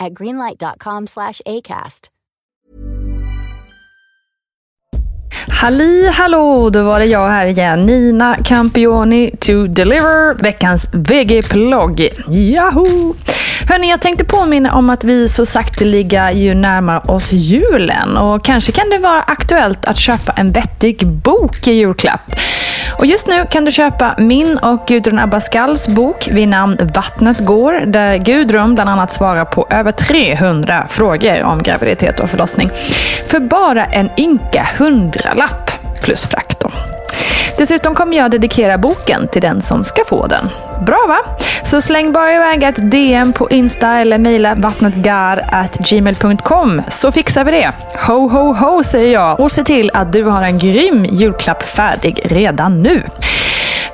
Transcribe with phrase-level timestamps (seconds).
[0.00, 2.10] at greenlight.com slash ACAST.
[5.48, 7.86] Halli hallå, då var det jag här igen.
[7.86, 12.08] Nina Campioni to deliver veckans VG-plogg.
[12.28, 13.14] Yahoo!
[13.68, 18.72] Hörni, jag tänkte påminna om att vi så sakteliga ju närmar oss julen och kanske
[18.72, 22.34] kan det vara aktuellt att köpa en vettig bok i julklapp.
[22.98, 27.72] Och just nu kan du köpa min och Gudrun Abascals bok vid namn Vattnet går,
[27.86, 32.70] där Gudrun bland annat svarar på över 300 frågor om graviditet och förlossning.
[33.26, 35.70] För bara en ynka hundralapp
[36.02, 36.53] plus frakt.
[37.58, 40.48] Dessutom kommer jag dedikera boken till den som ska få den.
[40.86, 41.18] Bra va?
[41.62, 47.72] Så släng bara iväg ett DM på Insta eller mejla vattnetgar.gmail.com så fixar vi det.
[48.06, 52.20] Ho, ho, ho säger jag och se till att du har en grym julklapp färdig
[52.24, 53.02] redan nu.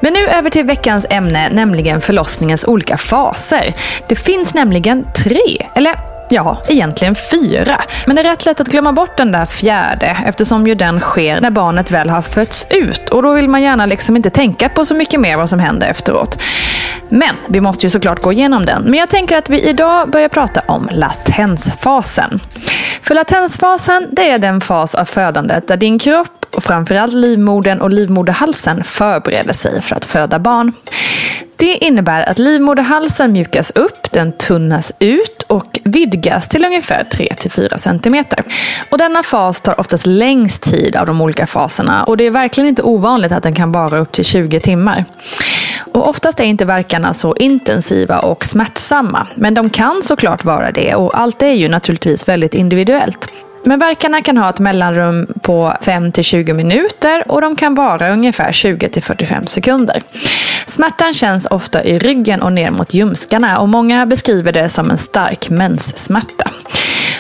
[0.01, 3.75] Men nu över till veckans ämne, nämligen förlossningens olika faser.
[4.09, 7.81] Det finns nämligen tre, eller Ja, egentligen fyra.
[8.07, 11.41] Men det är rätt lätt att glömma bort den där fjärde eftersom ju den sker
[11.41, 14.85] när barnet väl har fötts ut och då vill man gärna liksom inte tänka på
[14.85, 16.43] så mycket mer vad som händer efteråt.
[17.09, 18.83] Men vi måste ju såklart gå igenom den.
[18.83, 22.41] Men jag tänker att vi idag börjar prata om latensfasen.
[23.03, 27.91] För latensfasen, det är den fas av födandet där din kropp och framförallt livmodern och
[27.91, 30.73] livmoderhalsen förbereder sig för att föda barn.
[31.57, 38.25] Det innebär att livmoderhalsen mjukas upp, den tunnas ut och vidgas till ungefär 3-4 cm.
[38.89, 42.69] Och denna fas tar oftast längst tid av de olika faserna och det är verkligen
[42.69, 45.05] inte ovanligt att den kan vara upp till 20 timmar.
[45.93, 50.95] Och oftast är inte verkarna så intensiva och smärtsamma, men de kan såklart vara det
[50.95, 53.29] och allt är ju naturligtvis väldigt individuellt.
[53.65, 59.47] Men verkarna kan ha ett mellanrum på 5-20 minuter och de kan vara ungefär 20-45
[59.47, 60.03] sekunder.
[60.71, 64.99] Smärtan känns ofta i ryggen och ner mot ljumskarna och många beskriver det som en
[64.99, 66.51] stark menssmärta.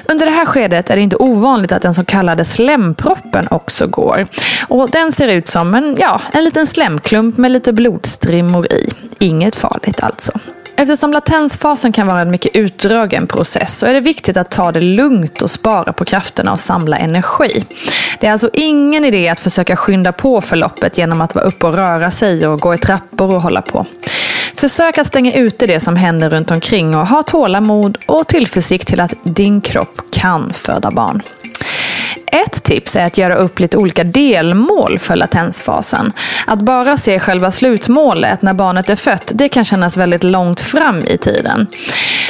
[0.05, 4.27] Under det här skedet är det inte ovanligt att den så kallade slemproppen också går.
[4.69, 8.93] Och den ser ut som en, ja, en liten slemklump med lite blodstrimmor i.
[9.19, 10.33] Inget farligt alltså.
[10.81, 14.81] Eftersom latensfasen kan vara en mycket utdragen process så är det viktigt att ta det
[14.81, 17.65] lugnt och spara på krafterna och samla energi.
[18.21, 21.75] Det är alltså ingen idé att försöka skynda på förloppet genom att vara uppe och
[21.75, 23.87] röra sig och gå i trappor och hålla på.
[24.55, 29.01] Försök att stänga ute det som händer runt omkring och ha tålamod och tillförsikt till
[29.01, 31.23] att din kropp kan föda barn.
[32.31, 36.13] Ett tips är att göra upp lite olika delmål för latensfasen.
[36.47, 40.99] Att bara se själva slutmålet när barnet är fött, det kan kännas väldigt långt fram
[40.99, 41.67] i tiden.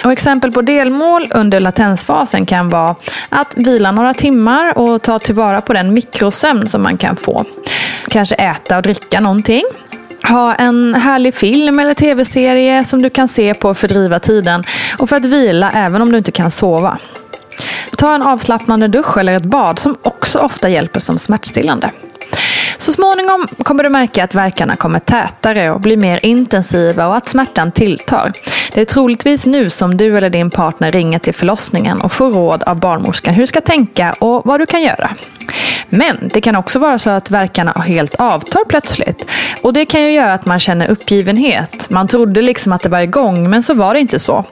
[0.04, 2.94] Och exempel på delmål under latensfasen kan vara
[3.28, 7.44] att vila några timmar och ta tillvara på den mikrosömn som man kan få.
[8.08, 9.62] Kanske äta och dricka någonting
[10.22, 14.64] ha en härlig film eller tv-serie som du kan se på för att fördriva tiden
[14.98, 16.98] och för att vila även om du inte kan sova.
[17.96, 21.90] Ta en avslappnande dusch eller ett bad som också ofta hjälper som smärtstillande.
[22.78, 27.28] Så småningom kommer du märka att verkarna kommer tätare och blir mer intensiva och att
[27.28, 28.32] smärtan tilltar.
[28.74, 32.62] Det är troligtvis nu som du eller din partner ringer till förlossningen och får råd
[32.62, 35.10] av barnmorskan hur du ska tänka och vad du kan göra.
[35.90, 39.30] Men det kan också vara så att verkarna helt avtar plötsligt.
[39.62, 41.90] Och det kan ju göra att man känner uppgivenhet.
[41.90, 44.44] Man trodde liksom att det var igång, men så var det inte så.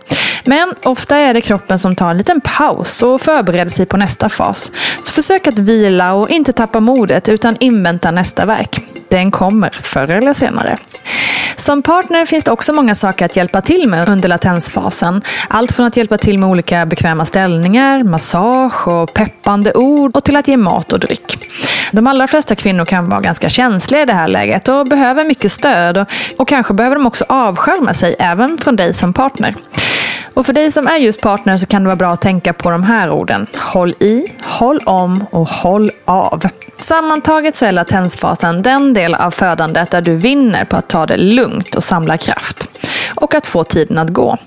[0.44, 4.28] Men ofta är det kroppen som tar en liten paus och förbereder sig på nästa
[4.28, 4.70] fas.
[5.02, 8.80] Så försök att vila och inte tappa modet utan invänta nästa verk.
[9.08, 10.76] Den kommer förr eller senare.
[11.68, 15.22] Som partner finns det också många saker att hjälpa till med under latensfasen.
[15.48, 20.36] Allt från att hjälpa till med olika bekväma ställningar, massage och peppande ord och till
[20.36, 21.48] att ge mat och dryck.
[21.92, 25.52] De allra flesta kvinnor kan vara ganska känsliga i det här läget och behöver mycket
[25.52, 29.54] stöd och, och kanske behöver de också avskärma sig även från dig som partner.
[30.34, 32.70] Och för dig som är just partner så kan det vara bra att tänka på
[32.70, 33.46] de här orden.
[33.56, 36.48] Håll i, håll om och håll av.
[36.80, 41.16] Sammantaget så är latensfasen den del av födandet där du vinner på att ta det
[41.16, 42.68] lugnt och samla kraft.
[43.14, 44.38] Och att få tiden att gå.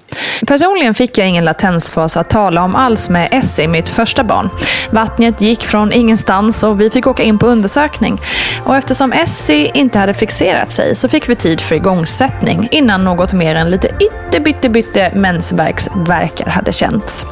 [0.47, 4.49] Personligen fick jag ingen latensfas att tala om alls med Essie, mitt första barn.
[4.91, 8.21] Vattnet gick från ingenstans och vi fick åka in på undersökning.
[8.65, 13.33] Och eftersom Essie inte hade fixerat sig så fick vi tid för igångsättning innan något
[13.33, 17.25] mer än lite ytterbyttebytte mensvärksverkar hade känts.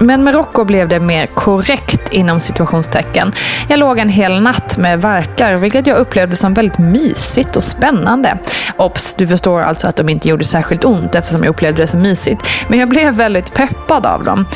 [0.00, 3.32] Men med Rocco blev det mer korrekt inom situationstecken.
[3.68, 8.38] Jag låg en hel natt med verkar, vilket jag upplevde som väldigt mysigt och spännande.
[8.76, 12.02] Ops, du förstår alltså att de inte gjorde särskilt ont eftersom jag upplevde det som
[12.02, 12.42] mysigt.
[12.68, 14.46] Men jag blev väldigt peppad av dem.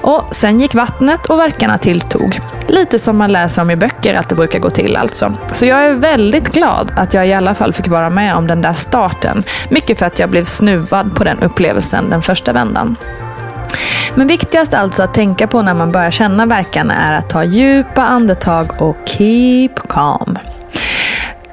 [0.00, 2.40] Och sen gick vattnet och verkarna tilltog.
[2.68, 5.34] Lite som man läser om i böcker att det brukar gå till alltså.
[5.52, 8.62] Så jag är väldigt glad att jag i alla fall fick vara med om den
[8.62, 9.42] där starten.
[9.70, 12.96] Mycket för att jag blev snuvad på den upplevelsen den första vändan.
[14.14, 18.02] Men viktigast alltså att tänka på när man börjar känna verkarna är att ta djupa
[18.02, 20.38] andetag och keep calm.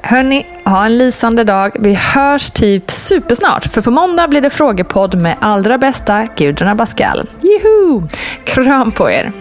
[0.02, 1.76] Hörni, ha en lysande dag.
[1.80, 3.64] Vi hörs typ supersnart.
[3.64, 7.28] För på måndag blir det frågepodd med allra bästa Gudrun Abascal.
[7.40, 8.02] Juhu!
[8.44, 9.32] Kram på er!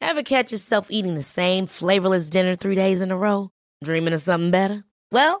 [0.00, 3.48] Ever catch yourself eating the same flavorless dinner three days in a row?
[3.84, 4.84] Dreaming of something better?
[5.10, 5.40] Well,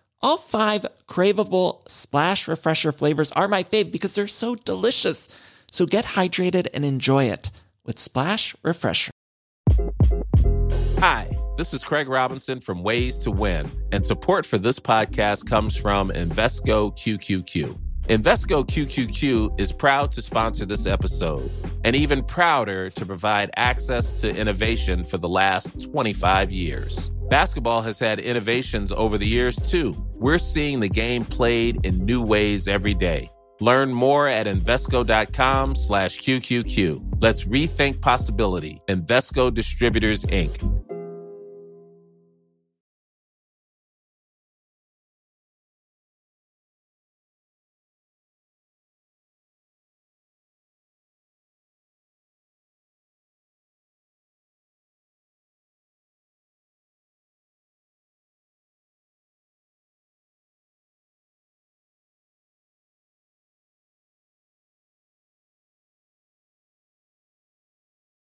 [0.23, 5.29] All five craveable splash refresher flavors are my fave because they're so delicious.
[5.71, 7.49] So get hydrated and enjoy it
[7.85, 9.09] with Splash Refresher.
[10.99, 15.75] Hi, this is Craig Robinson from Ways to Win, and support for this podcast comes
[15.75, 17.79] from Invesco QQQ.
[18.03, 21.49] Invesco QQQ is proud to sponsor this episode
[21.83, 27.09] and even prouder to provide access to innovation for the last 25 years.
[27.29, 29.95] Basketball has had innovations over the years, too.
[30.21, 33.27] We're seeing the game played in new ways every day.
[33.59, 37.17] Learn more at Invesco.com slash QQQ.
[37.19, 38.83] Let's rethink possibility.
[38.87, 40.80] Invesco Distributors, Inc.